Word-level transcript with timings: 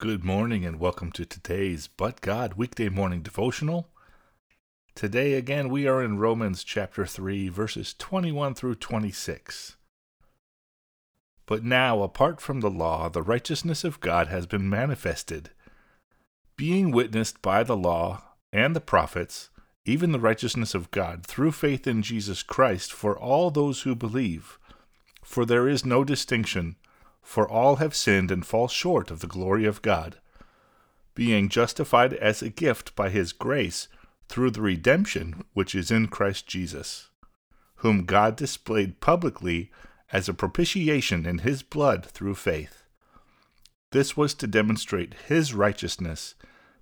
Good 0.00 0.22
morning 0.22 0.64
and 0.64 0.78
welcome 0.78 1.10
to 1.10 1.24
today's 1.24 1.88
But 1.88 2.20
God 2.20 2.54
weekday 2.54 2.88
morning 2.88 3.20
devotional. 3.20 3.88
Today 4.94 5.32
again 5.32 5.70
we 5.70 5.88
are 5.88 6.04
in 6.04 6.20
Romans 6.20 6.62
chapter 6.62 7.04
3 7.04 7.48
verses 7.48 7.94
21 7.98 8.54
through 8.54 8.76
26. 8.76 9.76
But 11.46 11.64
now 11.64 12.04
apart 12.04 12.40
from 12.40 12.60
the 12.60 12.70
law 12.70 13.08
the 13.08 13.24
righteousness 13.24 13.82
of 13.82 13.98
God 13.98 14.28
has 14.28 14.46
been 14.46 14.70
manifested, 14.70 15.50
being 16.56 16.92
witnessed 16.92 17.42
by 17.42 17.64
the 17.64 17.76
law 17.76 18.22
and 18.52 18.76
the 18.76 18.80
prophets, 18.80 19.50
even 19.84 20.12
the 20.12 20.20
righteousness 20.20 20.76
of 20.76 20.92
God 20.92 21.26
through 21.26 21.50
faith 21.50 21.88
in 21.88 22.02
Jesus 22.02 22.44
Christ 22.44 22.92
for 22.92 23.18
all 23.18 23.50
those 23.50 23.80
who 23.80 23.96
believe. 23.96 24.60
For 25.24 25.44
there 25.44 25.66
is 25.66 25.84
no 25.84 26.04
distinction 26.04 26.76
for 27.22 27.48
all 27.48 27.76
have 27.76 27.94
sinned 27.94 28.30
and 28.30 28.46
fall 28.46 28.68
short 28.68 29.10
of 29.10 29.20
the 29.20 29.26
glory 29.26 29.64
of 29.64 29.82
God, 29.82 30.16
being 31.14 31.48
justified 31.48 32.14
as 32.14 32.42
a 32.42 32.48
gift 32.48 32.94
by 32.96 33.10
his 33.10 33.32
grace 33.32 33.88
through 34.28 34.50
the 34.50 34.62
redemption 34.62 35.44
which 35.52 35.74
is 35.74 35.90
in 35.90 36.08
Christ 36.08 36.46
Jesus, 36.46 37.10
whom 37.76 38.04
God 38.04 38.36
displayed 38.36 39.00
publicly 39.00 39.70
as 40.12 40.28
a 40.28 40.34
propitiation 40.34 41.26
in 41.26 41.38
his 41.38 41.62
blood 41.62 42.04
through 42.04 42.34
faith. 42.34 42.84
This 43.90 44.16
was 44.16 44.34
to 44.34 44.46
demonstrate 44.46 45.14
his 45.26 45.54
righteousness, 45.54 46.34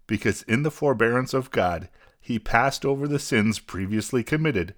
because 0.06 0.42
in 0.42 0.62
the 0.62 0.70
forbearance 0.70 1.34
of 1.34 1.50
God 1.50 1.89
he 2.20 2.39
passed 2.39 2.84
over 2.84 3.06
the 3.06 3.19
sins 3.19 3.59
previously 3.59 4.23
committed 4.23 4.75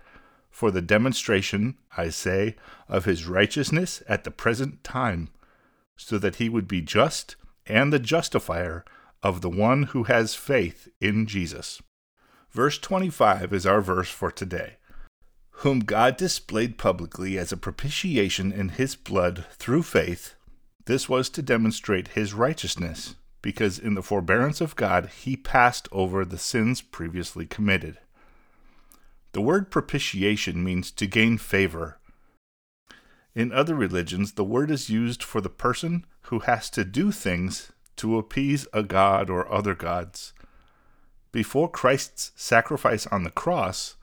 for 0.50 0.70
the 0.70 0.83
demonstration, 0.83 1.77
I 1.97 2.09
say, 2.09 2.56
of 2.88 3.05
his 3.05 3.27
righteousness 3.27 4.02
at 4.09 4.25
the 4.25 4.30
present 4.30 4.83
time 4.83 5.28
so 5.98 6.16
that 6.16 6.37
he 6.37 6.48
would 6.48 6.66
be 6.66 6.80
just 6.80 7.37
and 7.66 7.93
the 7.93 7.98
justifier 7.98 8.84
of 9.23 9.43
the 9.43 9.51
one 9.51 9.83
who 9.84 10.05
has 10.05 10.34
faith 10.34 10.89
in 11.01 11.27
Jesus. 11.27 11.83
Verse 12.50 12.78
25 12.78 13.53
is 13.53 13.67
our 13.67 13.83
verse 13.83 14.09
for 14.09 14.31
today. 14.31 14.77
Whom 15.62 15.81
God 15.81 16.17
displayed 16.17 16.78
publicly 16.78 17.37
as 17.37 17.53
a 17.53 17.56
propitiation 17.56 18.53
in 18.53 18.70
his 18.70 18.95
blood 18.95 19.45
through 19.53 19.83
faith, 19.83 20.34
this 20.87 21.09
was 21.09 21.28
to 21.31 21.42
demonstrate 21.42 22.09
his 22.09 22.33
righteousness, 22.33 23.17
because 23.42 23.78
in 23.78 23.94
the 23.94 24.03
forbearance 24.03 24.61
of 24.61 24.77
God 24.77 25.11
he 25.25 25.37
passed 25.37 25.89
over 25.92 26.25
the 26.25 26.39
sins 26.39 26.81
previously 26.81 27.44
committed. 27.44 27.98
The 29.33 29.41
word 29.42 29.70
propitiation 29.70 30.65
means 30.65 30.91
to 30.92 31.06
gain 31.06 31.39
favor 31.39 31.98
in 33.39 33.53
other 33.53 33.77
religions, 33.77 34.33
the 34.33 34.42
word 34.42 34.69
is 34.69 34.91
used 34.91 35.22
for 35.22 35.41
the 35.41 35.48
person 35.48 36.05
who 36.22 36.41
has 36.41 36.69
to 36.69 36.84
do 36.84 37.12
things 37.12 37.70
to 37.94 38.19
appease 38.19 38.67
a 38.72 38.83
god 38.83 39.31
or 39.31 39.48
other 39.53 39.77
gods. 39.77 40.33
Before 41.31 41.70
Christ's 41.70 42.33
sacrifice 42.34 43.06
on 43.06 43.22
the 43.22 43.31
cross, 43.31 43.94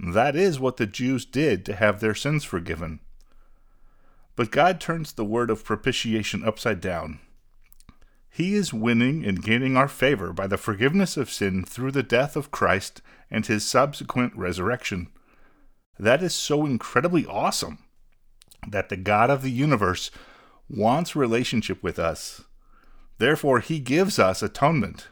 that 0.00 0.34
is 0.34 0.58
what 0.58 0.76
the 0.76 0.88
Jews 0.88 1.24
did 1.24 1.64
to 1.66 1.76
have 1.76 2.00
their 2.00 2.16
sins 2.16 2.42
forgiven. 2.42 2.98
But 4.34 4.50
God 4.50 4.80
turns 4.80 5.12
the 5.12 5.24
word 5.24 5.50
of 5.50 5.64
propitiation 5.64 6.42
upside 6.42 6.80
down. 6.80 7.20
He 8.28 8.54
is 8.54 8.74
winning 8.74 9.24
and 9.24 9.40
gaining 9.40 9.76
our 9.76 9.86
favor 9.86 10.32
by 10.32 10.48
the 10.48 10.58
forgiveness 10.58 11.16
of 11.16 11.30
sin 11.30 11.64
through 11.64 11.92
the 11.92 12.02
death 12.02 12.34
of 12.34 12.50
Christ 12.50 13.02
and 13.30 13.46
his 13.46 13.64
subsequent 13.64 14.34
resurrection. 14.34 15.06
That 15.96 16.24
is 16.24 16.34
so 16.34 16.66
incredibly 16.66 17.24
awesome 17.24 17.78
that 18.68 18.88
the 18.88 18.96
God 18.96 19.30
of 19.30 19.42
the 19.42 19.50
universe 19.50 20.10
wants 20.68 21.16
relationship 21.16 21.82
with 21.82 21.98
us. 21.98 22.42
Therefore, 23.18 23.60
he 23.60 23.80
gives 23.80 24.18
us 24.18 24.42
atonement. 24.42 25.08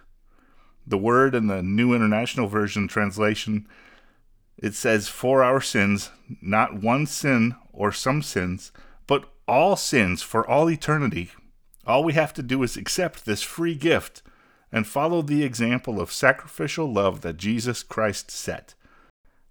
The 0.87 0.99
word 0.99 1.35
in 1.35 1.49
the 1.49 1.63
New 1.63 1.95
International 1.95 2.47
Version 2.47 2.89
translation 2.89 3.67
it 4.59 4.75
says 4.75 5.09
for 5.09 5.43
our 5.43 5.61
sins, 5.61 6.11
not 6.43 6.83
one 6.83 7.07
sin 7.07 7.55
or 7.73 7.93
some 7.93 8.23
sins, 8.23 8.73
but 9.07 9.33
all 9.47 9.77
sins 9.77 10.23
for 10.23 10.49
all 10.49 10.69
eternity. 10.69 11.31
All 11.87 12.03
we 12.03 12.15
have 12.15 12.35
to 12.35 12.43
do 12.43 12.63
is 12.63 12.77
accept 12.77 13.25
this 13.25 13.43
free 13.43 13.77
gift 13.77 14.23
and 14.73 14.87
follow 14.87 15.23
the 15.23 15.45
example 15.45 16.01
of 16.01 16.13
sacrificial 16.13 16.93
love 16.93 17.21
that 17.23 17.37
Jesus 17.37 17.83
Christ 17.83 18.31
set. 18.31 18.75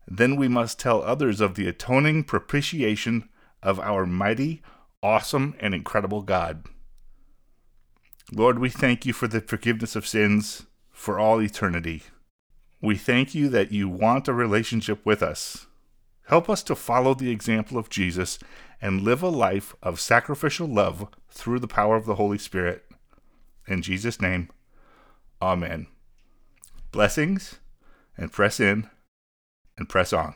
Then 0.07 0.35
we 0.35 0.47
must 0.47 0.77
tell 0.77 1.01
others 1.01 1.41
of 1.41 1.55
the 1.55 1.67
atoning 1.67 2.25
propitiation 2.25 3.29
of 3.61 3.79
our 3.79 4.05
mighty, 4.05 4.61
awesome, 5.01 5.55
and 5.59 5.73
incredible 5.73 6.21
God. 6.21 6.65
Lord, 8.31 8.59
we 8.59 8.69
thank 8.69 9.05
you 9.05 9.13
for 9.13 9.27
the 9.27 9.41
forgiveness 9.41 9.95
of 9.95 10.07
sins 10.07 10.65
for 10.91 11.19
all 11.19 11.41
eternity. 11.41 12.03
We 12.81 12.97
thank 12.97 13.33
you 13.33 13.49
that 13.49 13.71
you 13.71 13.87
want 13.89 14.27
a 14.27 14.33
relationship 14.33 15.05
with 15.05 15.23
us. 15.23 15.67
Help 16.25 16.49
us 16.49 16.61
to 16.63 16.75
follow 16.75 17.13
the 17.13 17.31
example 17.31 17.77
of 17.77 17.89
Jesus 17.89 18.37
and 18.81 19.01
live 19.01 19.23
a 19.23 19.29
life 19.29 19.75
of 19.81 19.99
sacrificial 19.99 20.67
love 20.67 21.07
through 21.29 21.59
the 21.59 21.67
power 21.67 21.95
of 21.95 22.05
the 22.05 22.15
Holy 22.15 22.37
Spirit. 22.37 22.85
In 23.67 23.81
Jesus' 23.81 24.21
name, 24.21 24.49
Amen. 25.41 25.87
Blessings, 26.91 27.59
and 28.17 28.31
press 28.31 28.59
in 28.59 28.89
and 29.77 29.87
press 29.87 30.11
on. 30.11 30.33